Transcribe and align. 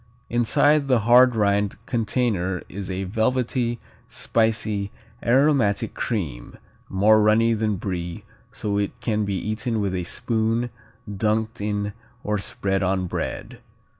Inside 0.31 0.87
the 0.87 1.01
hard 1.01 1.35
rind 1.35 1.75
container 1.85 2.63
is 2.67 2.89
a 2.89 3.03
velvety, 3.03 3.79
spicy, 4.07 4.89
aromatic 5.23 5.93
cream, 5.93 6.57
more 6.89 7.21
runny 7.21 7.53
than 7.53 7.75
Brie, 7.75 8.23
so 8.51 8.79
it 8.79 8.99
can 8.99 9.25
be 9.25 9.35
eaten 9.37 9.79
with 9.79 9.93
a 9.93 10.03
spoon, 10.03 10.71
dunked 11.07 11.61
in, 11.61 11.93
or 12.23 12.39
spread 12.39 12.81
on 12.81 13.05
bread. 13.05 13.59